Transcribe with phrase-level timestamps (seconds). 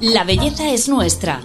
[0.00, 1.40] La belleza es nuestra.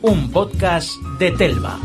[0.00, 1.78] Un podcast de Telva.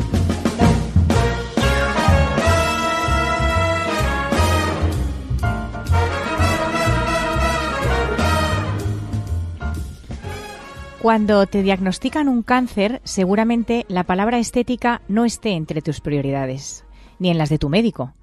[11.02, 16.84] Cuando te diagnostican un cáncer, seguramente la palabra estética no esté entre tus prioridades,
[17.20, 18.14] ni en las de tu médico.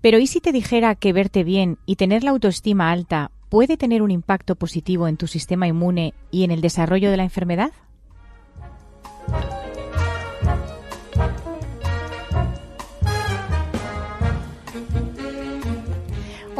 [0.00, 4.02] Pero ¿y si te dijera que verte bien y tener la autoestima alta puede tener
[4.02, 7.72] un impacto positivo en tu sistema inmune y en el desarrollo de la enfermedad?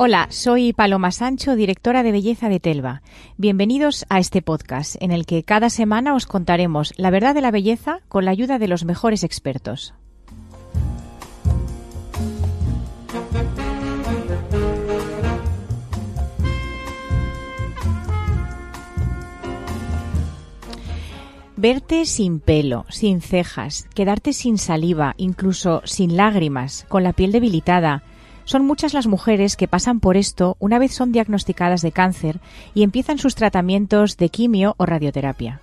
[0.01, 3.03] Hola, soy Paloma Sancho, directora de belleza de Telva.
[3.37, 7.51] Bienvenidos a este podcast en el que cada semana os contaremos la verdad de la
[7.51, 9.95] belleza con la ayuda de los mejores expertos.
[21.61, 28.05] Verte sin pelo, sin cejas, quedarte sin saliva, incluso sin lágrimas, con la piel debilitada,
[28.45, 32.39] son muchas las mujeres que pasan por esto una vez son diagnosticadas de cáncer
[32.75, 35.61] y empiezan sus tratamientos de quimio o radioterapia.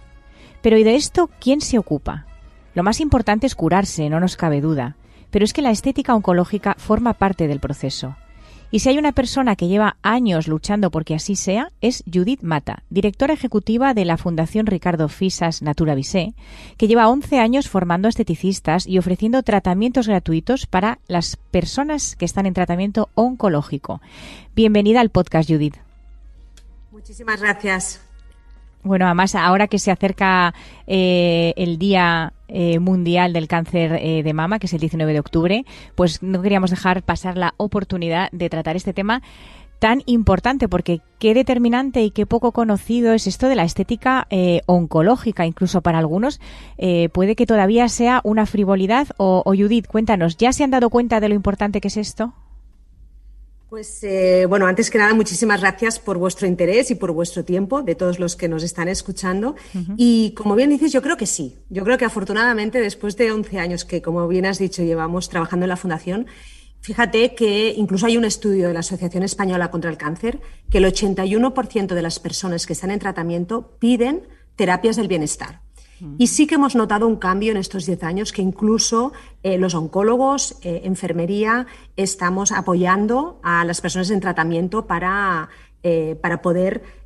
[0.61, 2.25] Pero ¿y de esto quién se ocupa?
[2.73, 4.97] Lo más importante es curarse, no nos cabe duda,
[5.31, 8.17] pero es que la estética oncológica forma parte del proceso.
[8.71, 12.83] Y si hay una persona que lleva años luchando porque así sea, es Judith Mata,
[12.89, 16.33] directora ejecutiva de la Fundación Ricardo Fisas Natura Visé,
[16.77, 22.47] que lleva 11 años formando esteticistas y ofreciendo tratamientos gratuitos para las personas que están
[22.47, 24.01] en tratamiento oncológico.
[24.55, 25.77] Bienvenida al podcast, Judith.
[26.91, 28.01] Muchísimas gracias.
[28.85, 30.53] Bueno, además, ahora que se acerca
[30.85, 35.19] eh, el Día eh, Mundial del Cáncer eh, de Mama, que es el 19 de
[35.19, 35.65] octubre,
[35.95, 39.21] pues no queríamos dejar pasar la oportunidad de tratar este tema
[39.79, 44.25] tan importante, porque qué determinante y qué poco conocido es esto de la estética
[44.67, 46.39] oncológica, incluso para algunos
[47.11, 49.09] puede que todavía sea una frivolidad.
[49.17, 52.33] O Judith, cuéntanos, ¿ya se han dado cuenta de lo importante que es esto?
[53.75, 57.81] Pues eh, bueno, antes que nada, muchísimas gracias por vuestro interés y por vuestro tiempo,
[57.81, 59.57] de todos los que nos están escuchando.
[59.97, 61.57] Y como bien dices, yo creo que sí.
[61.69, 65.65] Yo creo que afortunadamente, después de 11 años que, como bien has dicho, llevamos trabajando
[65.65, 66.25] en la Fundación,
[66.79, 70.39] fíjate que incluso hay un estudio de la Asociación Española contra el Cáncer
[70.71, 74.25] que el 81% de las personas que están en tratamiento piden
[74.55, 75.64] terapias del bienestar.
[76.17, 79.13] Y sí que hemos notado un cambio en estos 10 años que incluso
[79.43, 85.49] eh, los oncólogos, eh, enfermería, estamos apoyando a las personas en tratamiento para,
[85.83, 87.05] eh, para poder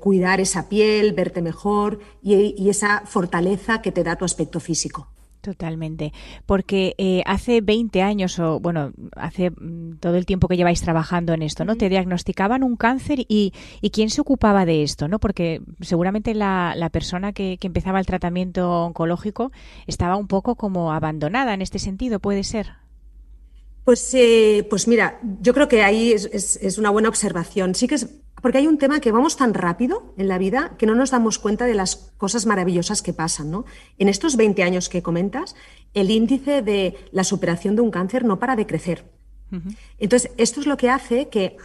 [0.00, 5.08] cuidar esa piel, verte mejor y esa fortaleza que te da tu aspecto físico.
[5.46, 6.12] Totalmente,
[6.44, 11.34] porque eh, hace 20 años o bueno, hace mm, todo el tiempo que lleváis trabajando
[11.34, 11.76] en esto, ¿no?
[11.76, 15.20] Te diagnosticaban un cáncer y, y quién se ocupaba de esto, ¿no?
[15.20, 19.52] Porque seguramente la, la persona que, que, empezaba el tratamiento oncológico
[19.86, 22.72] estaba un poco como abandonada en este sentido, ¿puede ser?
[23.84, 27.76] Pues, eh, pues mira, yo creo que ahí es, es, es una buena observación.
[27.76, 28.08] Sí que es
[28.46, 31.40] porque hay un tema que vamos tan rápido en la vida que no nos damos
[31.40, 33.50] cuenta de las cosas maravillosas que pasan.
[33.50, 33.64] ¿no?
[33.98, 35.56] En estos 20 años que comentas,
[35.94, 39.04] el índice de la superación de un cáncer no para de crecer.
[39.98, 41.56] Entonces, esto es lo que hace que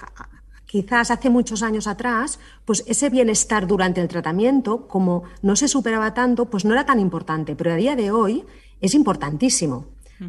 [0.65, 6.15] quizás hace muchos años atrás, pues ese bienestar durante el tratamiento, como no se superaba
[6.15, 8.43] tanto, pues no era tan importante, pero a día de hoy
[8.79, 9.85] es importantísimo.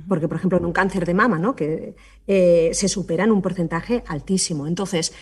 [0.08, 1.54] Porque, por ejemplo, en un cáncer de mama, ¿no?
[1.54, 1.96] que
[2.26, 4.66] eh, se supera en un porcentaje altísimo.
[4.66, 5.12] Entonces,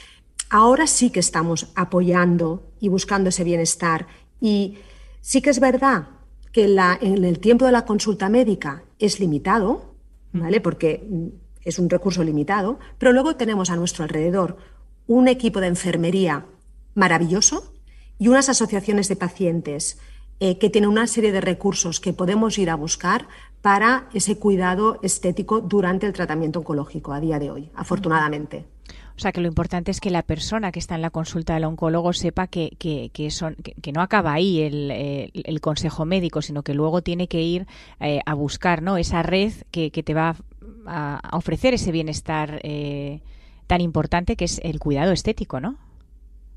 [0.51, 4.09] ahora sí que estamos apoyando y buscando ese bienestar.
[4.41, 4.79] Y
[5.21, 6.09] sí que es verdad
[6.53, 9.95] que en el tiempo de la consulta médica es limitado,
[10.33, 10.61] ¿vale?
[10.61, 11.07] Porque
[11.65, 14.57] es un recurso limitado, pero luego tenemos a nuestro alrededor
[15.07, 16.47] un equipo de enfermería
[16.95, 17.73] maravilloso
[18.19, 19.99] y unas asociaciones de pacientes
[20.41, 23.29] eh, que tienen una serie de recursos que podemos ir a buscar
[23.63, 28.65] para ese cuidado estético durante el tratamiento oncológico a día de hoy, afortunadamente.
[29.21, 31.65] O sea, que lo importante es que la persona que está en la consulta del
[31.65, 34.91] oncólogo sepa que, que, son, que, no acaba ahí el,
[35.35, 37.67] el, consejo médico, sino que luego tiene que ir
[38.01, 38.97] eh, a buscar ¿no?
[38.97, 40.37] esa red que, te va
[40.87, 43.21] a, ofrecer ese bienestar eh,
[43.67, 45.77] tan importante que es el cuidado estético, ¿no?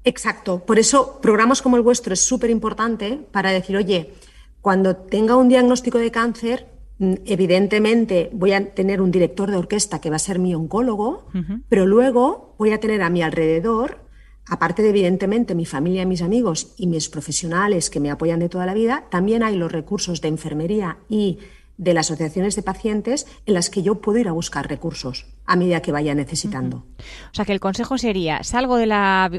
[0.05, 0.63] Exacto.
[0.65, 4.13] Por eso programas como el vuestro es súper importante para decir, oye,
[4.61, 10.09] cuando tenga un diagnóstico de cáncer, evidentemente voy a tener un director de orquesta que
[10.09, 11.27] va a ser mi oncólogo,
[11.69, 13.99] pero luego voy a tener a mi alrededor,
[14.47, 18.65] aparte de evidentemente mi familia, mis amigos y mis profesionales que me apoyan de toda
[18.65, 21.39] la vida, también hay los recursos de enfermería y
[21.77, 25.55] de las asociaciones de pacientes en las que yo puedo ir a buscar recursos a
[25.55, 26.77] medida que vaya necesitando.
[26.77, 29.29] O sea que el consejo sería, salgo de la,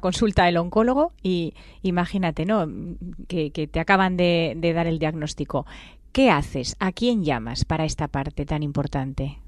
[0.00, 2.68] consulta del oncólogo y imagínate, ¿no?
[3.26, 5.66] Que, te acaban de, de dar el diagnóstico.
[6.18, 6.74] ¿Qué haces?
[6.80, 9.38] ¿A quién llamas para esta parte tan importante?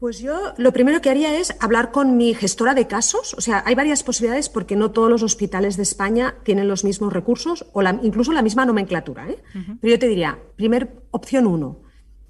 [0.00, 3.32] Pues yo lo primero que haría es hablar con mi gestora de casos.
[3.38, 7.10] O sea, hay varias posibilidades porque no todos los hospitales de España tienen los mismos
[7.10, 9.30] recursos o incluso la misma nomenclatura.
[9.30, 9.38] ¿eh?
[9.80, 11.80] Pero yo te diría, primer opción uno,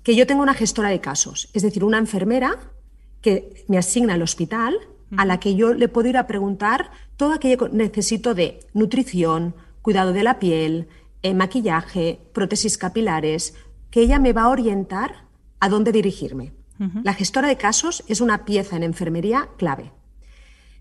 [0.04, 2.70] que yo tenga una gestora de casos, es decir, una enfermera
[3.22, 4.78] que me asigna el hospital
[5.16, 9.56] a la que yo le puedo ir a preguntar todo aquello que necesito de nutrición,
[9.82, 10.86] cuidado de la piel,
[11.22, 13.54] eh, maquillaje, prótesis capilares,
[13.90, 15.26] que ella me va a orientar
[15.60, 16.52] a dónde dirigirme.
[17.04, 19.92] La gestora de casos es una pieza en enfermería clave.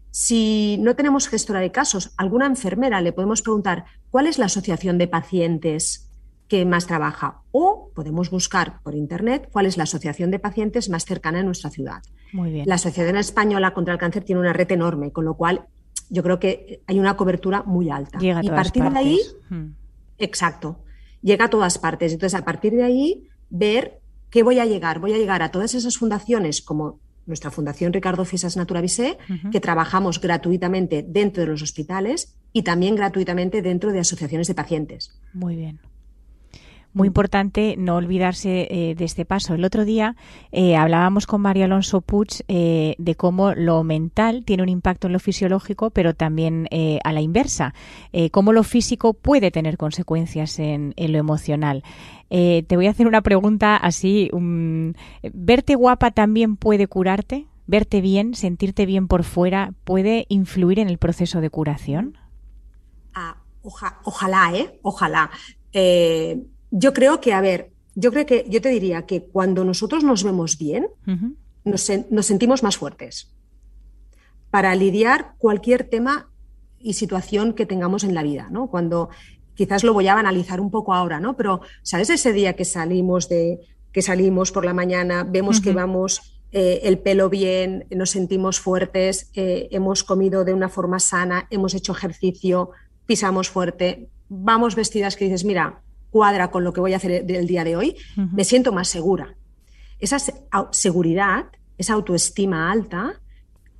[0.10, 4.98] Si no tenemos gestora de casos, alguna enfermera le podemos preguntar cuál es la asociación
[4.98, 6.12] de pacientes
[6.52, 11.06] que más trabaja o podemos buscar por internet cuál es la asociación de pacientes más
[11.06, 12.02] cercana a nuestra ciudad.
[12.34, 12.68] Muy bien.
[12.68, 15.68] La Asociación Española contra el Cáncer tiene una red enorme, con lo cual
[16.10, 18.20] yo creo que hay una cobertura muy alta.
[18.20, 19.66] Llega a y a partir de ahí, hmm.
[20.22, 20.84] Exacto,
[21.22, 22.14] llega a todas partes.
[22.14, 24.02] Entonces, a partir de ahí, ver
[24.32, 25.00] ¿Qué voy a llegar?
[25.00, 29.18] Voy a llegar a todas esas fundaciones como nuestra Fundación Ricardo Fisas Naturavisé,
[29.52, 35.20] que trabajamos gratuitamente dentro de los hospitales y también gratuitamente dentro de asociaciones de pacientes.
[35.34, 35.80] Muy bien
[36.94, 39.54] muy importante no olvidarse eh, de este paso.
[39.54, 40.16] El otro día
[40.52, 45.14] eh, hablábamos con María Alonso Puig eh, de cómo lo mental tiene un impacto en
[45.14, 46.68] lo fisiológico, pero también
[47.04, 47.74] a la inversa,
[48.32, 51.84] cómo lo físico puede tener consecuencias en, lo emocional.
[52.30, 54.30] te voy a hacer una pregunta así.
[55.34, 57.48] ¿Verte guapa también puede curarte?
[57.68, 62.18] ¿Verte bien, sentirte bien por fuera, puede influir en el proceso de curación?
[63.14, 63.38] Ah,
[64.04, 64.80] ojalá, ¿eh?
[64.82, 65.32] Ojalá.
[66.72, 70.24] Yo creo que, a ver, yo creo que yo te diría que cuando nosotros nos
[70.24, 70.88] vemos bien,
[71.64, 71.82] nos,
[72.26, 73.30] sentimos más fuertes
[74.50, 76.30] para lidiar cualquier tema
[76.80, 78.68] y situación que tengamos en la vida, ¿no?
[78.68, 79.10] Cuando
[79.54, 81.36] quizás lo voy a analizar un poco ahora, ¿no?
[81.36, 83.60] Pero, ¿sabes ese día que salimos de
[83.92, 89.30] que salimos por la mañana, vemos que vamos eh, el pelo bien, nos sentimos fuertes,
[89.34, 92.72] eh, hemos comido de una forma sana, hemos hecho ejercicio,
[93.06, 97.48] pisamos fuerte, vamos vestidas que dices, mira, cuadra con lo que voy a hacer el
[97.48, 99.36] día de hoy, me siento más segura.
[100.00, 100.18] Esa
[100.72, 101.46] seguridad,
[101.78, 103.22] esa autoestima alta,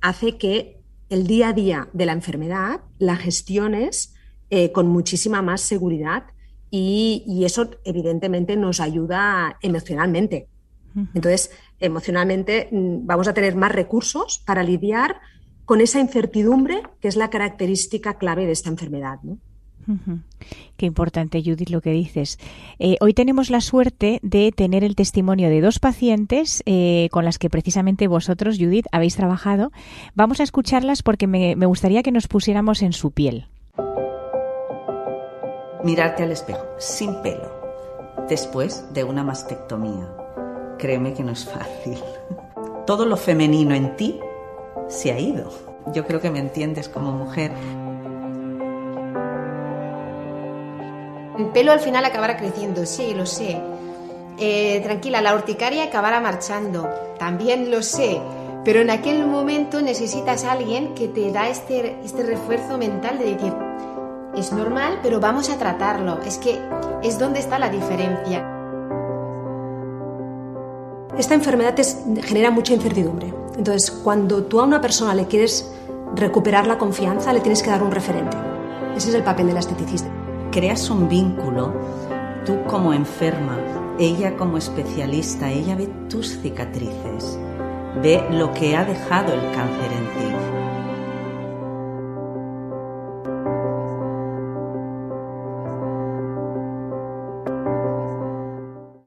[0.00, 4.14] hace que el día a día de la enfermedad la gestiones
[4.50, 6.24] eh, con muchísima más seguridad
[6.70, 10.48] y, eso evidentemente nos ayuda emocionalmente.
[11.14, 11.50] Entonces,
[11.80, 15.20] emocionalmente mm, vamos a tener más recursos para lidiar
[15.64, 19.18] con esa incertidumbre que es la característica clave de esta enfermedad.
[19.22, 19.38] ¿no?
[20.82, 22.40] Qué importante, Judith, lo que dices.
[22.80, 27.38] Eh, hoy tenemos la suerte de tener el testimonio de dos pacientes eh, con las
[27.38, 29.70] que precisamente vosotros, Judith, habéis trabajado.
[30.16, 33.46] Vamos a escucharlas porque me, me gustaría que nos pusiéramos en su piel.
[35.84, 37.48] Mirarte al espejo, sin pelo,
[38.28, 40.12] después de una mastectomía.
[40.80, 41.98] Créeme que no es fácil.
[42.88, 44.18] Todo lo femenino en ti
[44.88, 45.48] se ha ido.
[45.94, 47.52] Yo creo que me entiendes como mujer.
[51.38, 53.58] El pelo al final acabará creciendo, sí, lo sé.
[54.38, 58.20] Eh, tranquila, la urticaria acabará marchando, también lo sé.
[58.64, 63.34] Pero en aquel momento necesitas a alguien que te da este, este refuerzo mental de
[63.34, 63.52] decir,
[64.36, 66.20] es normal, pero vamos a tratarlo.
[66.22, 66.58] Es que
[67.02, 68.46] es donde está la diferencia.
[71.18, 71.74] Esta enfermedad
[72.22, 73.32] genera mucha incertidumbre.
[73.56, 75.70] Entonces, cuando tú a una persona le quieres
[76.14, 78.36] recuperar la confianza, le tienes que dar un referente.
[78.96, 80.21] Ese es el papel de la esteticista
[80.52, 81.72] creas un vínculo,
[82.44, 83.58] tú como enferma,
[83.98, 87.38] ella como especialista, ella ve tus cicatrices,
[88.02, 90.62] ve lo que ha dejado el cáncer en ti.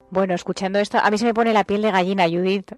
[0.10, 2.72] Bueno, escuchando esto, a mí se me pone la piel de gallina, Judith.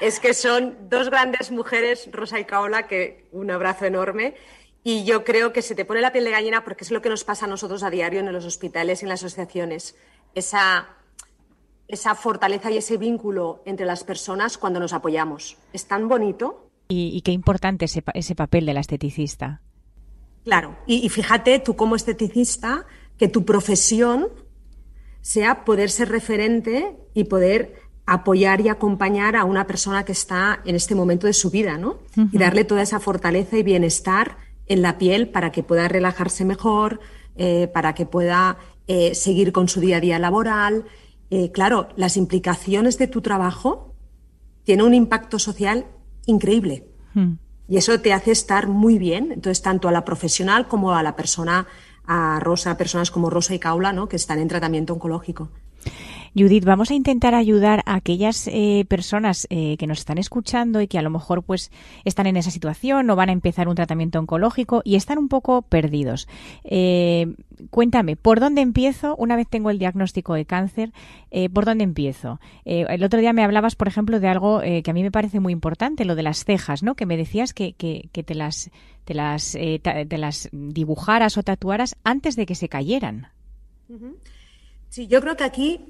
[0.00, 4.34] es que son dos grandes mujeres, Rosa y Caola, que un abrazo enorme.
[4.84, 7.08] Y yo creo que se te pone la piel de gallina porque es lo que
[7.08, 9.94] nos pasa a nosotros a diario en los hospitales y en las asociaciones.
[10.34, 10.88] Esa,
[11.86, 15.56] esa fortaleza y ese vínculo entre las personas cuando nos apoyamos.
[15.72, 16.68] Es tan bonito.
[16.88, 19.62] Y, qué importante ese, ese, papel de la esteticista.
[20.44, 22.84] Claro, y, fíjate tú como esteticista
[23.16, 24.28] que tu profesión
[25.22, 30.74] sea poder ser referente y poder apoyar y acompañar a una persona que está en
[30.74, 32.00] este momento de su vida, ¿no?
[32.32, 34.36] Y darle toda esa fortaleza y bienestar
[34.72, 37.00] en la piel para que pueda relajarse mejor,
[37.36, 40.86] eh, para que pueda eh, seguir con su día a día laboral.
[41.30, 43.94] Eh, claro, las implicaciones de tu trabajo
[44.64, 45.86] tienen un impacto social
[46.24, 46.88] increíble.
[47.12, 47.34] Hmm.
[47.68, 49.30] Y eso te hace estar muy bien.
[49.32, 51.66] Entonces, tanto a la profesional como a la persona,
[52.06, 54.08] a Rosa, personas como Rosa y Caula, ¿no?
[54.08, 55.50] que están en tratamiento oncológico.
[56.34, 60.88] Judith, vamos a intentar ayudar a aquellas eh, personas eh, que nos están escuchando y
[60.88, 61.70] que a lo mejor pues
[62.06, 65.60] están en esa situación o van a empezar un tratamiento oncológico y están un poco
[65.60, 66.28] perdidos.
[66.64, 67.34] Eh,
[67.68, 70.92] cuéntame, ¿por dónde empiezo una vez tengo el diagnóstico de cáncer?
[71.52, 72.40] ¿Por dónde empiezo?
[72.64, 75.52] el otro día me hablabas, por ejemplo, de algo que a mí me parece muy
[75.52, 76.94] importante, lo de las cejas, ¿no?
[76.94, 78.70] Que me decías que, que, te las
[79.06, 83.28] te las, te las dibujaras o tatuaras antes de que se cayeran.
[84.92, 85.86] Sí, yo creo que aquí,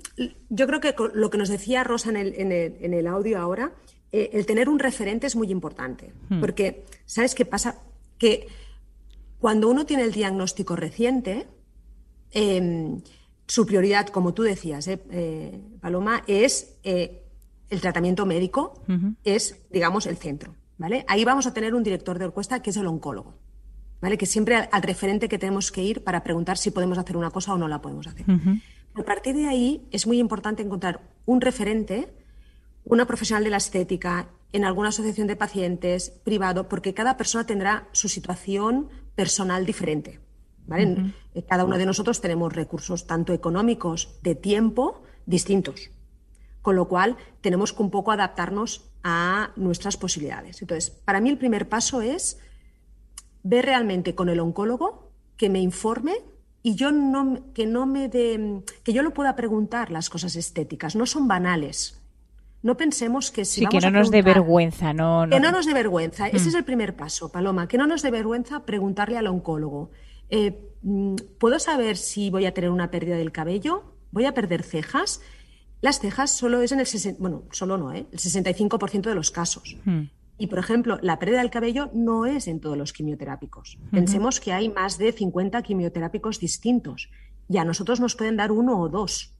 [0.48, 3.72] yo creo que lo que nos decía Rosa en el, en el, audio ahora,
[4.12, 6.12] eh, el tener un referente es muy importante.
[6.28, 6.38] Hmm.
[6.38, 7.80] Porque, ¿sabes qué pasa?
[8.16, 8.46] Que
[9.40, 11.48] cuando uno tiene el diagnóstico reciente,
[12.30, 13.00] em,
[13.48, 18.84] su prioridad, como tú decías, eh, eh, Paloma, es el tratamiento médico,
[19.24, 20.54] es, digamos, el centro.
[20.78, 21.04] ¿vale?
[21.08, 23.34] Ahí vamos a tener un director de orquesta que es el oncólogo.
[24.00, 24.16] ¿Vale?
[24.16, 27.52] Que siempre al, referente que tenemos que ir para preguntar si podemos hacer una cosa
[27.52, 28.26] o no la podemos hacer.
[28.94, 32.12] A partir de ahí es muy importante encontrar un referente,
[32.84, 37.88] una profesional de la estética, en alguna asociación de pacientes, privado, porque cada persona tendrá
[37.92, 40.20] su situación personal diferente.
[41.48, 45.90] Cada uno de nosotros tenemos recursos tanto económicos, de tiempo, distintos.
[46.60, 50.60] Con lo cual, tenemos que un poco adaptarnos a nuestras posibilidades.
[50.60, 52.38] Entonces, para mí el primer paso es
[53.42, 56.14] ver realmente con el oncólogo que me informe
[56.62, 60.94] y yo no, que no me de, que yo lo pueda preguntar las cosas estéticas,
[60.94, 61.98] no son banales.
[62.62, 65.74] No pensemos que si sí, que no nos dé vergüenza, no, Que no nos dé
[65.74, 66.28] vergüenza.
[66.28, 66.58] Ese es mm.
[66.58, 67.66] el primer paso, Paloma.
[67.66, 69.90] Que no nos dé vergüenza preguntarle al oncólogo.
[70.30, 73.82] Eh, mm, ¿Puedo saber si voy a tener una pérdida del cabello?
[74.12, 75.20] ¿Voy a perder cejas?
[75.80, 76.86] Las cejas solo es en el...
[77.18, 78.06] Bueno, solo no, ¿eh?
[78.12, 79.76] El 65% de los casos.
[79.84, 80.02] Mm.
[80.42, 83.78] Y, por ejemplo, la pérdida del cabello no es en todos los quimioterápicos.
[83.92, 87.10] Pensemos que hay más de 50 quimioterápicos distintos
[87.48, 89.36] y a nosotros nos pueden dar uno o dos.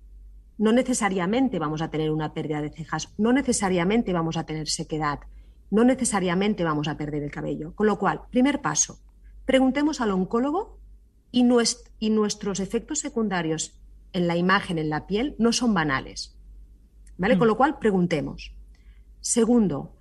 [0.59, 5.18] No necesariamente vamos a tener una pérdida de cejas, no necesariamente vamos a tener sequedad,
[5.73, 7.75] no necesariamente vamos a perder el cabello.
[7.75, 9.00] Con lo cual, primer paso,
[9.44, 10.78] preguntemos al oncólogo
[11.32, 11.44] y,
[11.99, 13.76] y nuestros efectos secundarios
[14.12, 16.38] en la imagen, en la piel, no son banales.
[17.18, 17.37] ¿Vale?
[17.38, 17.50] Con mm.
[17.50, 18.54] lo cual, preguntemos.
[19.21, 19.97] Segundo,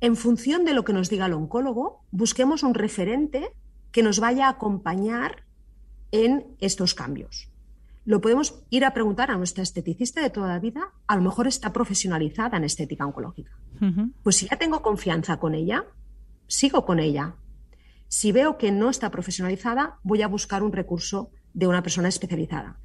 [0.00, 3.52] en función de lo que nos diga el oncólogo, busquemos un referente
[3.92, 5.44] que nos vaya a acompañar
[6.10, 7.50] en estos cambios.
[8.04, 11.46] Lo podemos ir a preguntar a nuestra esteticista de toda la vida, a lo mejor
[11.46, 13.52] está profesionalizada en estética oncológica.
[14.22, 15.84] Pues si ya tengo confianza con ella,
[16.46, 17.36] sigo con ella.
[18.08, 22.80] Si veo que no está profesionalizada, voy a buscar un recurso de una persona especializada.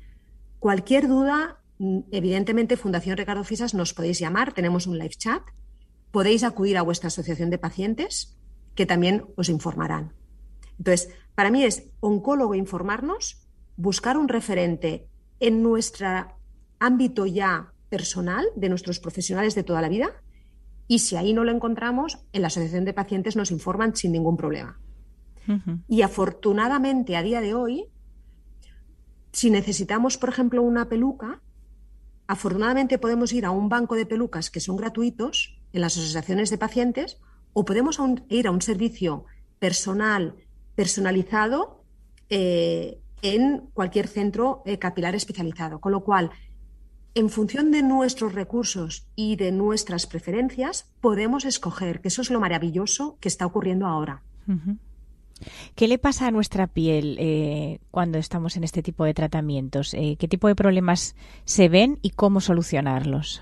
[0.59, 5.43] Cualquier duda, mm, evidentemente, Fundación Ricardo Fisas nos podéis llamar, tenemos un live chat
[6.11, 8.37] podéis acudir a vuestra asociación de pacientes
[8.75, 10.13] que también os informarán.
[10.77, 13.47] Entonces, para mí es oncólogo informarnos,
[13.77, 15.07] buscar un referente
[15.39, 16.07] en nuestro
[16.79, 20.21] ámbito ya personal, de nuestros profesionales de toda la vida,
[20.87, 24.37] y si ahí no lo encontramos, en la asociación de pacientes nos informan sin ningún
[24.37, 24.79] problema.
[25.87, 27.85] Y afortunadamente a día de hoy,
[29.31, 31.41] si necesitamos, por ejemplo, una peluca,
[32.25, 36.57] afortunadamente podemos ir a un banco de pelucas que son gratuitos en las asociaciones de
[36.57, 37.17] pacientes
[37.53, 39.25] o podemos ir a un servicio
[39.59, 40.35] personal,
[40.73, 41.83] personalizado
[42.29, 45.79] eh, en cualquier centro eh, capilar especializado.
[45.79, 46.31] Con lo cual,
[47.13, 52.39] en función de nuestros recursos y de nuestras preferencias, podemos escoger, que eso es lo
[52.39, 54.23] maravilloso que está ocurriendo ahora.
[55.75, 59.91] ¿Qué le pasa a nuestra piel eh, cuando estamos en este tipo de tratamientos?
[59.91, 63.41] ¿Qué tipo de problemas se ven y cómo solucionarlos?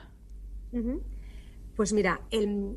[1.76, 2.76] Pues mira, el,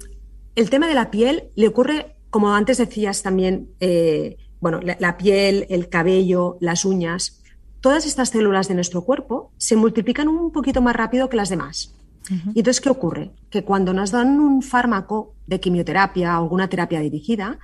[0.71, 5.89] tema de la piel le ocurre, como antes decías también, eh, bueno, la, piel, el
[5.89, 7.43] cabello, las uñas,
[7.81, 11.93] todas estas células de nuestro cuerpo se multiplican un poquito más rápido que las demás.
[12.29, 13.31] Y entonces, ¿qué ocurre?
[13.51, 17.61] Que cuando nos dan un fármaco de quimioterapia o alguna terapia dirigida,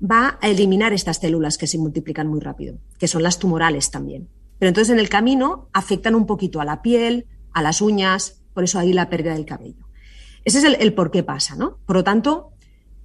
[0.00, 4.28] va a eliminar estas células que se multiplican muy rápido, que son las tumorales también.
[4.58, 8.64] Pero entonces en el camino afectan un poquito a la piel, a las uñas, por
[8.64, 9.89] eso ahí la pérdida del cabello.
[10.44, 11.78] Ese es el, por qué pasa, ¿no?
[11.86, 12.52] Por lo tanto,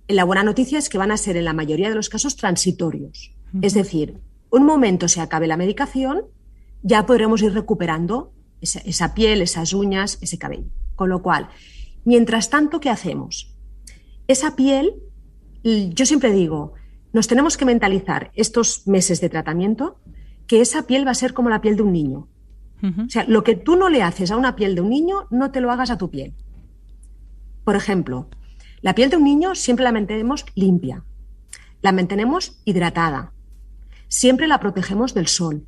[0.08, 3.34] la buena noticia es que van a ser en la mayoría de los casos transitorios.
[3.62, 6.24] Es decir, un momento se acabe la medicación,
[6.82, 10.70] ya podremos ir recuperando esa, piel, esas uñas, ese cabello.
[10.96, 11.50] Con lo cual,
[12.04, 13.54] mientras tanto, ¿qué hacemos?
[14.27, 14.94] Esa piel,
[15.63, 16.74] yo siempre digo,
[17.13, 20.00] nos tenemos que mentalizar estos meses de tratamiento
[20.48, 22.27] que esa piel va a ser como la piel de un niño.
[22.84, 25.50] O sea, lo que tú no le haces a una piel de un niño, no
[25.50, 26.36] te lo hagas a tu piel.
[27.65, 28.29] Por ejemplo,
[28.81, 31.03] la piel de un niño siempre la mantenemos limpia,
[31.81, 33.34] la mantenemos hidratada,
[34.07, 35.65] siempre la protegemos del sol.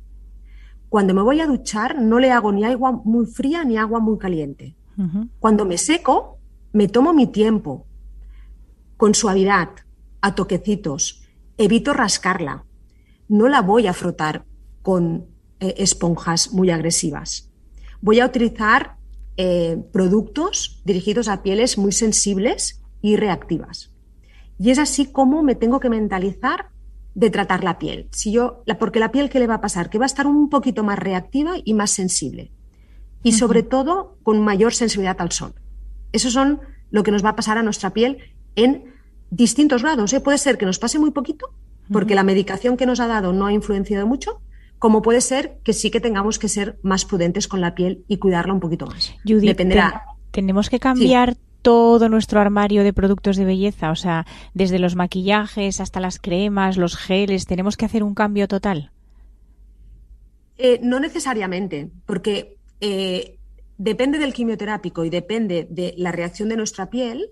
[0.88, 4.16] Cuando me voy a duchar no le hago ni agua muy fría ni agua muy
[4.16, 4.74] caliente.
[5.38, 6.38] Cuando me seco,
[6.72, 7.86] me tomo mi tiempo,
[8.96, 9.68] con suavidad,
[10.20, 11.22] a toquecitos,
[11.56, 12.64] evito rascarla.
[13.28, 14.44] No la voy a frotar
[14.82, 15.26] con
[15.60, 17.50] eh, esponjas muy agresivas.
[18.00, 18.97] Voy a utilizar
[19.40, 23.92] eh, productos dirigidos a pieles muy sensibles y reactivas.
[24.58, 26.70] Y es así como me tengo que mentalizar
[27.14, 28.08] de tratar la piel.
[28.10, 29.90] Si yo, porque la piel, ¿qué le va a pasar?
[29.90, 32.50] Que va a estar un poquito más reactiva y más sensible.
[33.22, 35.54] Y sobre todo con mayor sensibilidad al sol.
[36.10, 38.18] Eso son lo que nos va a pasar a nuestra piel
[38.56, 38.92] en
[39.30, 40.12] distintos grados.
[40.14, 40.20] ¿eh?
[40.20, 41.54] Puede ser que nos pase muy poquito,
[41.92, 44.40] porque la medicación que nos ha dado no ha influenciado mucho,
[44.78, 48.18] como puede ser que sí que tengamos que ser más prudentes con la piel y
[48.18, 49.14] cuidarla un poquito más.
[49.24, 50.04] Dependerá.
[50.30, 55.80] tenemos que cambiar todo nuestro armario de productos de belleza, o sea, desde los maquillajes
[55.80, 58.92] hasta las cremas, los geles, tenemos que hacer un cambio total.
[60.56, 63.38] Eh, no necesariamente, porque eh,
[63.76, 67.30] depende del quimioterápico y depende de la reacción de nuestra piel,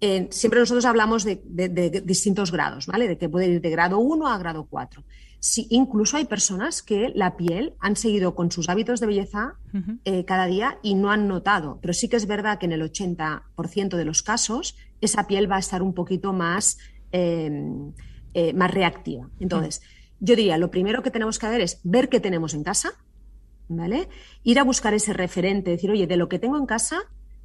[0.00, 3.08] eh, siempre nosotros hablamos de, distintos grados, ¿vale?
[3.08, 5.02] De que puede ir de grado 1 a grado 4.
[5.40, 9.54] Sí, incluso hay personas que la piel han seguido con sus hábitos de belleza
[10.04, 12.82] eh, cada día y no han notado, pero sí que es verdad que en el
[12.82, 16.76] 80% de los casos esa piel va a estar un poquito más,
[17.10, 17.92] em,
[18.34, 19.30] eh, más reactiva.
[19.40, 19.80] Entonces,
[20.20, 22.92] yo diría, lo primero que tenemos que hacer es ver qué tenemos en casa,
[23.68, 24.10] ¿vale?
[24.42, 26.98] Ir a buscar ese referente, decir, oye, de lo que tengo en casa,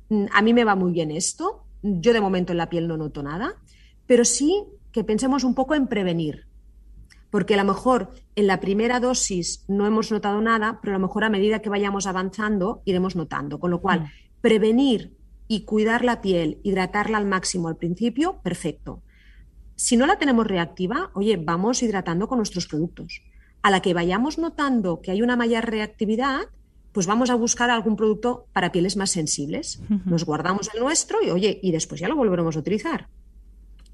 [0.10, 2.98] mm, a mí me va muy bien esto, yo de momento en la piel no
[2.98, 3.56] noto nada,
[4.06, 6.46] pero sí que pensemos un poco en prevenir,
[7.29, 11.08] porque a lo mejor en la primera dosis no hemos notado nada, pero a lo
[11.08, 14.05] mejor a medida que vayamos avanzando iremos notando, con lo cual mm.
[14.41, 15.15] prevenir
[15.48, 19.02] y cuidar la piel, hidratarla al máximo al principio, perfecto.
[19.76, 23.21] Si no la tenemos reactiva, oye, vamos hidratando con nuestros productos
[23.65, 26.41] a la que vayamos notando que hay una mayor reactividad,
[26.91, 29.82] pues vamos a buscar algún producto para pieles más sensibles.
[30.06, 33.08] Nos guardamos el nuestro y, oye, y después ya lo volveremos a utilizar.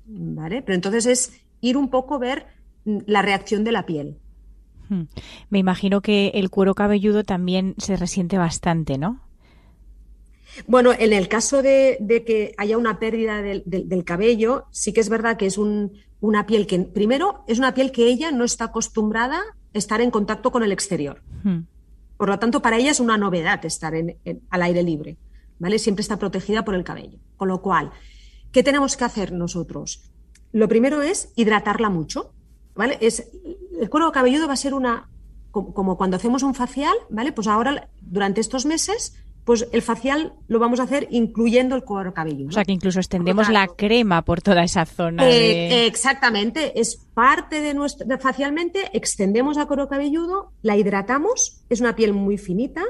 [0.06, 0.62] ¿Vale?
[0.62, 2.48] Pero entonces es ir un poco ver
[2.86, 4.18] la reacción de la piel.
[5.50, 9.22] Me imagino que el cuero cabelludo también se resiente bastante, ¿no?
[10.68, 15.38] Bueno, en el caso de, que haya una pérdida del, cabello, sí que es verdad
[15.38, 19.42] que es una piel que, primero, es una piel que ella no está acostumbrada
[19.74, 21.22] estar en contacto con el exterior.
[21.44, 21.62] Hmm.
[22.18, 24.18] Por lo tanto, para ella es una novedad estar en,
[24.50, 25.18] al aire libre,
[25.58, 25.80] ¿vale?
[25.80, 27.18] Siempre está protegida por el cabello.
[27.38, 27.92] Con lo cual,
[28.52, 30.04] ¿qué tenemos que hacer nosotros?
[30.52, 32.34] Lo primero es hidratarla mucho,
[32.76, 32.98] ¿vale?
[33.02, 33.30] Es,
[33.80, 35.10] el cuero cabelludo va a ser una,
[35.52, 37.32] como cuando hacemos un facial, ¿vale?
[37.32, 42.14] Pues ahora, durante estos meses, pues el facial lo vamos a hacer incluyendo el cuero
[42.14, 42.50] cabelludo.
[42.50, 45.28] O sea que incluso extendemos la crema por toda esa zona.
[45.28, 48.08] Eh, exactamente, es parte de nuestro.
[48.20, 52.84] facialmente extendemos el cuero cabelludo, la hidratamos, es una piel muy finita,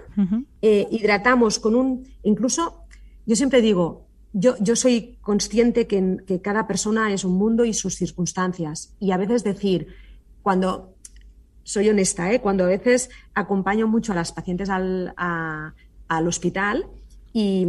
[0.61, 2.07] eh, hidratamos con un.
[2.23, 2.85] Incluso,
[3.25, 7.73] yo siempre digo, yo, yo soy consciente que, que, cada persona es un mundo y
[7.73, 8.93] sus circunstancias.
[8.99, 9.87] Y a veces decir,
[10.41, 10.95] cuando.
[11.63, 12.41] Soy honesta, ¿eh?
[12.41, 15.75] cuando a veces acompaño mucho a las pacientes al, a,
[16.07, 16.87] al hospital
[17.33, 17.65] y,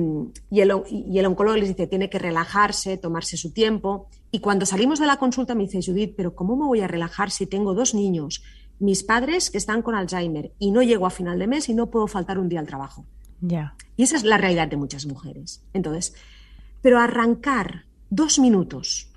[0.50, 4.08] el, oncólogo les dice, tiene que relajarse, tomarse su tiempo.
[4.30, 7.30] Y cuando salimos de la consulta me dice, Judith, pero ¿cómo me voy a relajar
[7.30, 8.42] si tengo dos niños,
[8.78, 11.90] mis padres que están con Alzheimer y no llego a final de mes y no
[11.90, 13.04] puedo faltar un día al trabajo?
[13.40, 13.76] Ya.
[13.96, 15.62] Y esa es la realidad de muchas mujeres.
[15.72, 16.14] Entonces,
[16.82, 19.10] pero arrancar dos minutos,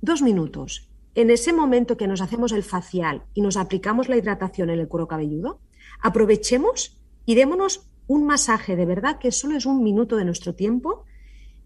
[0.00, 4.70] dos minutos, en ese momento que nos hacemos el facial y nos aplicamos la hidratación
[4.70, 5.60] en el cuero cabelludo,
[6.00, 11.04] aprovechemos y démonos un masaje de verdad que solo es un minuto de nuestro tiempo,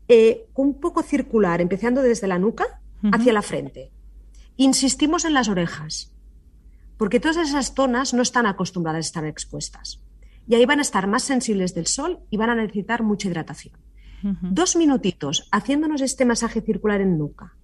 [0.09, 2.81] eh, un poco circular, empezando desde la nuca
[3.12, 3.93] hacia la frente.
[4.57, 6.12] Insistimos en las orejas,
[6.97, 10.01] porque todas esas zonas no están acostumbradas a estar expuestas.
[10.47, 13.75] Y ahí van a estar más sensibles del sol y van a necesitar mucha hidratación.
[14.43, 17.57] Dos minutitos haciéndonos este masaje circular en nuca,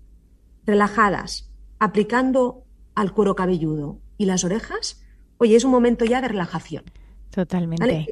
[0.66, 5.02] relajadas, aplicando al cuero cabelludo y las orejas,
[5.38, 6.84] oye, es un momento ya de relajación.
[7.30, 8.06] Totalmente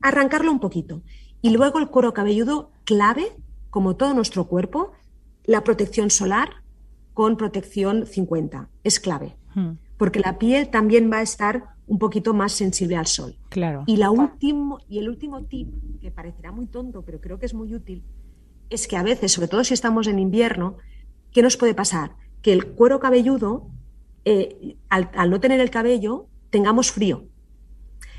[0.00, 1.02] arrancarlo un poquito.
[1.40, 3.32] Y luego el cuero cabelludo clave,
[3.70, 4.92] como todo nuestro cuerpo,
[5.44, 6.62] la protección solar
[7.14, 8.68] con protección 50.
[8.84, 9.36] Es clave.
[9.96, 13.34] Porque la piel también va a estar un poquito más sensible al sol.
[13.48, 13.82] Claro.
[13.86, 15.68] Y, la último, y el último tip,
[16.00, 18.04] que parecerá muy tonto, pero creo que es muy útil,
[18.70, 20.76] es que a veces, sobre todo si estamos en invierno,
[21.32, 22.12] ¿qué nos puede pasar?
[22.42, 23.68] Que el cuero cabelludo,
[24.24, 27.24] eh, al, no tener el cabello, tengamos frío.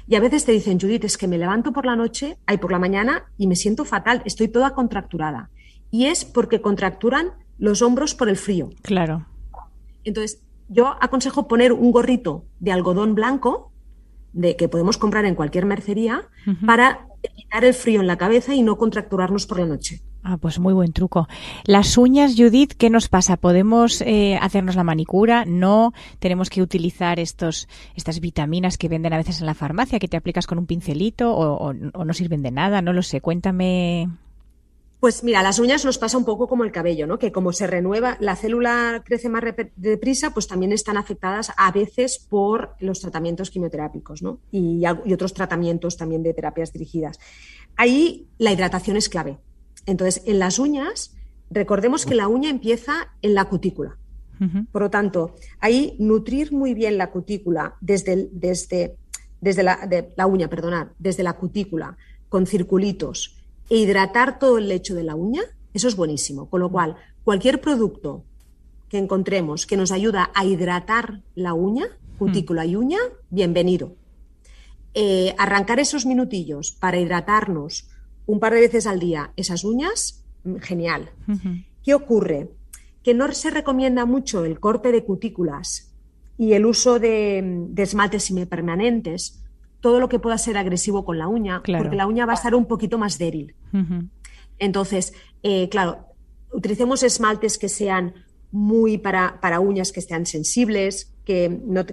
[0.08, 2.71] Y a veces te dicen, Judith, es que me levanto por la noche, hay por
[2.71, 5.51] la mañana y me siento fatal, estoy toda contracturada.
[5.91, 8.71] Y es porque contracturan los hombros por el frío.
[8.82, 9.27] Claro.
[10.03, 13.71] Entonces, yo aconsejo poner un gorrito de algodón blanco,
[14.32, 16.29] de que podemos comprar en cualquier mercería,
[16.65, 20.01] para evitar el frío en la cabeza y no contracturarnos por la noche.
[20.21, 21.27] Ah, pues muy buen truco.
[21.63, 23.38] Las uñas, Judith, ¿qué nos pasa?
[23.38, 25.45] ¿Podemos eh, hacernos la manicura?
[25.45, 25.93] ¿No?
[26.19, 30.17] ¿Tenemos que utilizar estos, estas vitaminas que venden a veces en la farmacia que te
[30.17, 32.82] aplicas con un pincelito o, o no sirven de nada?
[32.82, 33.21] No lo sé.
[33.21, 34.10] Cuéntame.
[34.99, 37.19] Pues mira, las uñas nos pasa un poco como el cabello, ¿no?
[37.19, 39.43] Que como se renueva, la célula crece más
[39.77, 44.39] deprisa, pues también están afectadas a veces por los tratamientos quimioterápicos, ¿no?
[44.51, 47.17] Y, y otros tratamientos también de terapias dirigidas.
[47.77, 49.38] Ahí la hidratación es clave.
[49.85, 51.15] Entonces, en las uñas,
[51.49, 53.97] recordemos que la uña empieza en la cutícula.
[54.71, 58.95] Por lo tanto, ahí nutrir muy bien la cutícula desde, desde,
[59.41, 61.97] desde la, la uña, perdonad, desde la cutícula,
[62.29, 63.35] con circulitos,
[63.69, 65.41] e hidratar todo el lecho de la uña,
[65.73, 66.49] eso es buenísimo.
[66.49, 68.23] Con lo cual, cualquier producto
[68.89, 71.86] que encontremos que nos ayuda a hidratar la uña,
[72.17, 72.97] cutícula y uña,
[73.29, 73.95] bienvenido.
[74.95, 77.88] Eh, arrancar esos minutillos para hidratarnos
[78.25, 81.12] un par de veces al día esas uñas, mm, genial.
[81.84, 82.49] ¿Qué ocurre?
[83.03, 85.93] Que no se recomienda mucho el corte de cutículas
[86.38, 89.39] y el uso de, de esmaltes semipermanentes,
[89.81, 92.55] todo lo que pueda ser agresivo con la uña, porque la uña va a estar
[92.55, 93.55] un poquito más débil.
[94.57, 95.13] Entonces,
[95.43, 96.05] eh, claro,
[96.51, 98.13] utilicemos esmaltes que sean
[98.51, 101.85] muy para, para uñas que sean sensibles, que no,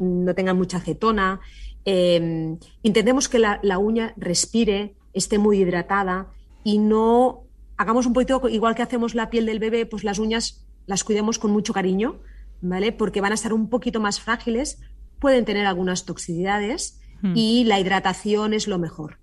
[0.00, 1.40] no tengan mucha acetona.
[1.84, 6.28] Eh, intentemos que la, la, uña respire, esté muy hidratada
[6.62, 7.42] y no
[7.76, 11.38] hagamos un poquito igual que hacemos la piel del bebé, pues las uñas las cuidemos
[11.38, 12.20] con mucho cariño,
[12.62, 12.92] ¿vale?
[12.92, 14.80] Porque van a estar un poquito más frágiles,
[15.18, 17.00] pueden tener algunas toxicidades
[17.34, 19.18] y la hidratación es lo mejor.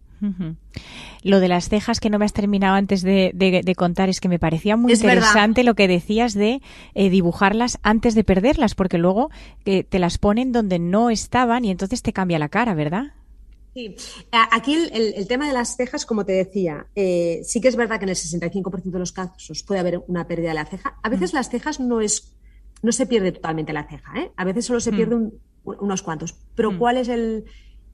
[1.23, 4.39] Lo de las cejas que no me has terminado antes de, contar es que me
[4.39, 6.61] parecía muy interesante lo que decías de
[6.93, 9.29] eh, dibujarlas antes de perderlas, porque luego
[9.65, 13.13] eh, te las ponen donde no estaban y entonces te cambia la cara, ¿verdad?
[13.73, 13.95] Sí,
[14.31, 18.05] aquí el, tema de las cejas, como te decía, eh, sí que es verdad que
[18.05, 20.97] en el 65% de los casos puede haber una pérdida de la ceja.
[21.01, 21.35] A veces mm.
[21.37, 22.33] las cejas no es,
[22.81, 24.31] no se pierde totalmente la ceja, ¿eh?
[24.35, 24.95] a veces solo se mm.
[24.95, 25.31] pierde
[25.63, 26.35] unos cuantos.
[26.53, 26.77] Pero mm.
[26.79, 27.45] ¿cuál es el,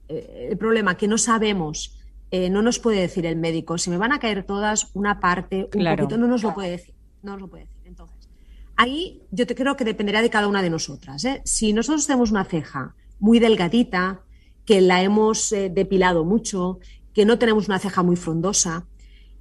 [0.08, 0.96] eh, el, problema?
[0.96, 1.98] Que no sabemos,
[2.30, 3.78] no nos puede decir el médico.
[3.78, 6.94] Si me van a caer todas, una parte, un poquito, no nos lo puede decir.
[7.22, 7.82] No nos lo puede decir.
[7.86, 8.28] Entonces,
[8.76, 11.26] ahí yo te creo que dependerá de cada una de nosotras.
[11.44, 14.22] Si nosotros tenemos una ceja muy delgadita,
[14.68, 16.78] que la hemos eh, depilado mucho,
[17.14, 18.86] que no tenemos una ceja muy frondosa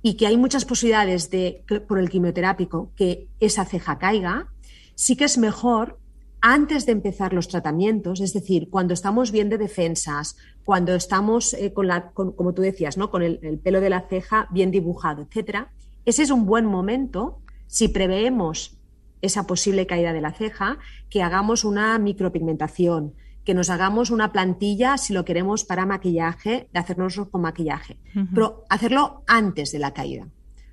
[0.01, 4.47] y que hay muchas posibilidades de, por el quimioterápico, que esa ceja caiga,
[4.95, 5.99] sí que es mejor
[6.41, 11.73] antes de empezar los tratamientos, es decir, cuando estamos bien de defensas, cuando estamos eh,
[11.73, 13.09] con la, como tú decías, ¿no?
[13.09, 15.71] con el, el, pelo de la ceja bien dibujado, etcétera,
[16.05, 18.77] ese es un buen momento, si preveemos
[19.21, 20.77] esa posible caída de la ceja,
[21.09, 26.79] que hagamos una micropigmentación, que nos hagamos una plantilla, si lo queremos, para maquillaje, de
[26.79, 27.97] hacernos con maquillaje.
[28.33, 30.27] Pero hacerlo antes de la caída.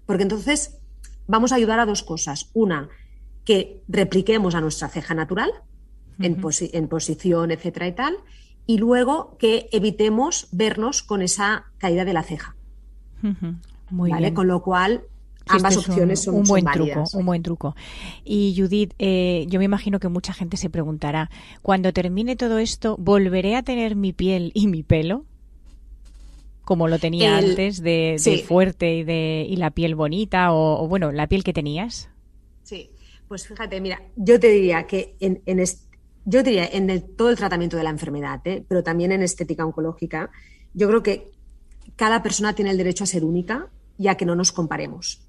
[0.06, 0.78] Porque entonces
[1.28, 2.50] vamos a ayudar a dos cosas.
[2.52, 2.88] Una,
[3.44, 5.50] que repliquemos a nuestra ceja natural,
[6.18, 8.16] en, posición, etcétera y tal.
[8.66, 12.56] Y luego que evitemos vernos con esa caída de la ceja.
[13.90, 14.34] Muy bien.
[14.34, 15.04] Con lo cual,
[15.46, 17.76] Ambas opciones son, un buen truco, un buen truco.
[18.24, 21.30] Y Judith, eh, yo me imagino que mucha gente se preguntará,
[21.62, 25.24] cuando termine todo esto, ¿volveré a tener mi piel y mi pelo?
[26.64, 31.26] Como lo tenía antes, de, fuerte y de y la piel bonita, o, bueno, la
[31.26, 32.08] piel que tenías.
[33.28, 35.42] Pues fíjate, mira, yo te diría que en,
[36.24, 38.64] yo diría en todo el tratamiento de la enfermedad, ¿eh?
[38.68, 40.30] pero también en estética oncológica,
[40.72, 41.32] yo creo que
[41.96, 45.22] cada persona tiene el derecho a ser única y a que no nos comparemos.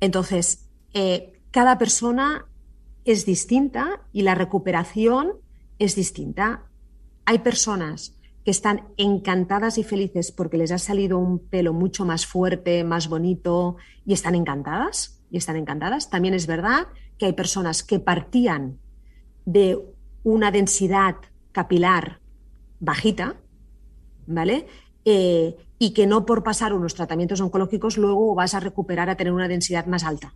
[0.00, 2.46] Entonces, eh, cada persona
[3.04, 5.34] es distinta y la recuperación
[5.78, 6.64] es distinta.
[7.24, 12.26] Hay personas que están encantadas y felices porque les ha salido un pelo mucho más
[12.26, 16.10] fuerte, más bonito y están encantadas y están encantadas.
[16.10, 18.78] También es verdad que hay personas que partían
[19.44, 19.78] de
[20.22, 21.16] una densidad
[21.52, 22.20] capilar
[22.80, 23.36] bajita,
[24.26, 24.66] ¿vale?
[25.04, 29.32] Eh, y que no por pasar unos tratamientos oncológicos luego vas a recuperar a tener
[29.32, 30.34] una densidad más alta.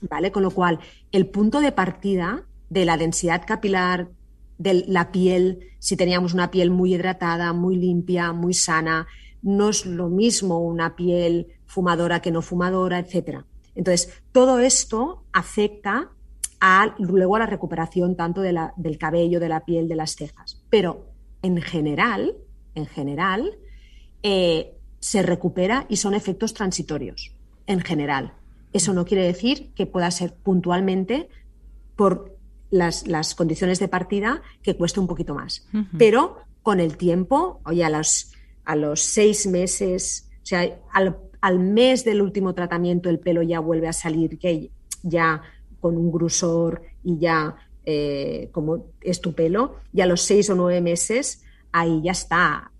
[0.00, 0.30] ¿Vale?
[0.30, 0.78] Con lo cual,
[1.12, 4.08] el punto de partida de la densidad capilar
[4.58, 9.06] de la piel, si teníamos una piel muy hidratada, muy limpia, muy sana,
[9.42, 13.44] no es lo mismo una piel fumadora que no fumadora, etc.
[13.76, 16.10] Entonces, todo esto afecta
[16.60, 20.16] a, luego a la recuperación tanto de la, del cabello, de la piel, de las
[20.16, 20.62] cejas.
[20.70, 21.06] Pero
[21.42, 22.34] en general,
[22.74, 23.58] en general,
[24.22, 27.32] eh, se recupera y son efectos transitorios,
[27.66, 28.32] en general.
[28.72, 31.28] Eso no quiere decir que pueda ser puntualmente
[31.94, 32.36] por
[32.70, 35.66] las, las condiciones de partida que cueste un poquito más.
[35.96, 38.32] Pero con el tiempo, oye, a los,
[38.64, 43.60] a los seis meses, o sea, al, al, mes del último tratamiento el pelo ya
[43.60, 44.70] vuelve a salir, que
[45.02, 45.42] ya
[45.80, 50.54] con un grosor y ya eh, como es tu pelo, y a los seis o
[50.54, 52.72] nueve meses ahí ya está,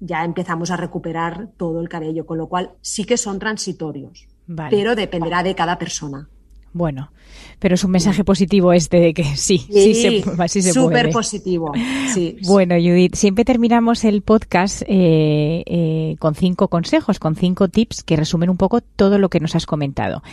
[0.00, 4.28] ya empezamos a recuperar todo el cabello, con lo cual sí que son transitorios,
[4.70, 6.28] pero dependerá de cada persona.
[6.74, 7.12] Bueno,
[7.60, 11.72] pero es un mensaje positivo este de que sí, sí, se, sí se Súper positivo.
[12.12, 12.36] Sí.
[12.46, 18.16] Bueno, Judith, siempre terminamos el podcast eh, eh, con cinco consejos, con cinco tips que
[18.16, 20.24] resumen un poco todo lo que nos has comentado.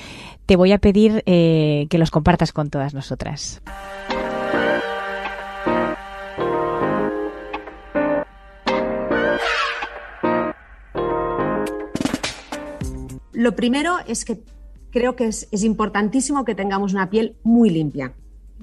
[0.48, 3.62] Te voy a pedir eh, que los compartas con todas nosotras.
[13.32, 14.42] Lo primero es que
[14.92, 18.14] creo que es, importantísimo que tengamos una piel muy limpia.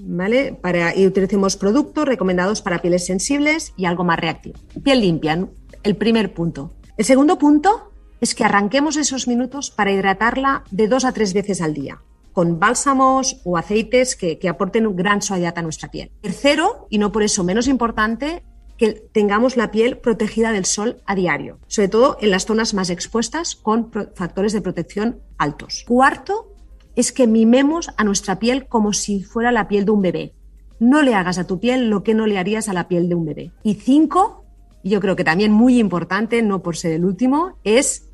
[0.00, 0.56] ¿Vale?
[0.60, 4.56] Para, y utilicemos productos recomendados para pieles sensibles y algo más reactivo.
[4.84, 5.48] Piel limpia,
[5.82, 6.72] el primer punto.
[6.96, 11.60] El segundo punto es que arranquemos esos minutos para hidratarla de dos a tres veces
[11.60, 12.00] al día,
[12.32, 16.12] con bálsamos o aceites que, que aporten un gran suavidad a nuestra piel.
[16.20, 18.44] Tercero, y no por eso menos importante,
[18.78, 22.88] que tengamos la piel protegida del sol a diario, sobre todo en las zonas más
[22.88, 25.84] expuestas con factores de protección altos.
[25.86, 26.54] Cuarto,
[26.94, 30.34] es que mimemos a nuestra piel como si fuera la piel de un bebé.
[30.80, 33.14] No le hagas a tu piel lo que no le harías a la piel de
[33.16, 33.52] un bebé.
[33.62, 34.44] Y cinco,
[34.84, 38.08] yo creo que también muy importante, no por ser el último, es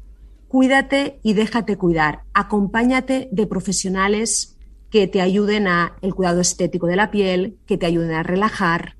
[0.48, 2.22] cuídate y déjate cuidar.
[2.32, 4.56] Acompáñate de profesionales
[4.90, 8.96] que te ayuden a el cuidado estético de la piel, que te ayuden a relajar,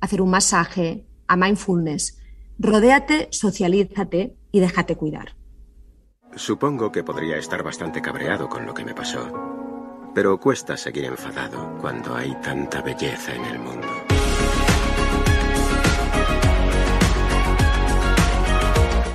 [0.00, 2.18] hacer un masaje, a mindfulness.
[2.58, 5.36] Rodéate, socialízate y déjate cuidar.
[6.34, 9.30] Supongo que podría estar bastante cabreado con lo que me pasó,
[10.14, 13.88] pero cuesta seguir enfadado cuando hay tanta belleza en el mundo.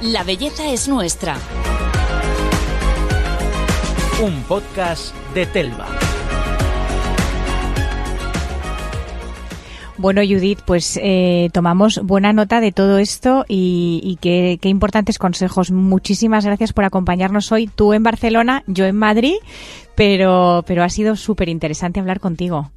[0.02, 1.38] La belleza es nuestra.
[4.22, 6.03] Un podcast de Telva.
[9.98, 15.72] Bueno, Judith, pues eh, tomamos buena nota de todo esto y, qué, importantes consejos.
[15.72, 17.68] Muchísimas gracias por acompañarnos hoy.
[17.68, 19.36] Tú en Barcelona, yo en Madrid,
[19.96, 22.72] pero, pero ha sido súper interesante hablar contigo.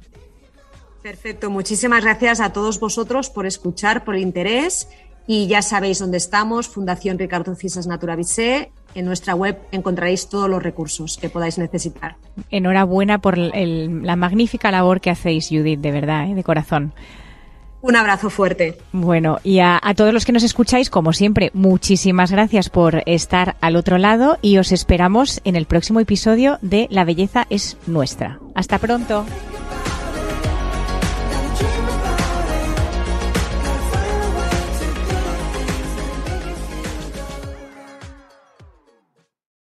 [1.01, 4.87] Perfecto, muchísimas gracias a todos vosotros por escuchar, por el interés
[5.27, 10.63] y ya sabéis dónde estamos, Fundación Ricardo Cisas Naturavise en nuestra web encontraréis todos los
[10.63, 12.15] recursos que podáis necesitar.
[12.49, 16.33] Enhorabuena por la magnífica labor que hacéis, Judith, de verdad, ¿eh?
[16.33, 16.93] de corazón.
[17.81, 18.79] Un abrazo fuerte.
[18.91, 23.55] Bueno, y a, a, todos los que nos escucháis, como siempre, muchísimas gracias por estar
[23.61, 28.39] al otro lado y os esperamos en el próximo episodio de La belleza es nuestra.
[28.55, 29.25] Hasta pronto.